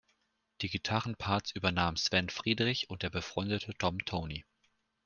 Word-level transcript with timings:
Die 0.61 0.69
Gitarren-Parts 0.69 1.51
übernahm 1.51 1.95
Sven 1.95 2.29
Friedrich 2.31 2.89
und 2.89 3.03
der 3.03 3.11
befreundete 3.11 3.75
Tom 3.75 3.99
Tony. 4.03 4.43